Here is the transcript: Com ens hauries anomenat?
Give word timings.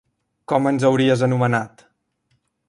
Com 0.51 0.69
ens 0.69 0.85
hauries 0.89 1.23
anomenat? 1.27 1.85